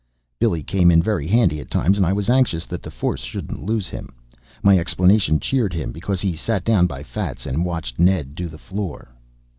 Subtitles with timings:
[0.39, 3.61] Billy came in very handy at times and I was anxious that the force shouldn't
[3.63, 4.15] lose him.
[4.63, 8.57] My explanation cheered him because he sat down by Fats and watched Ned do the
[8.57, 9.09] floor.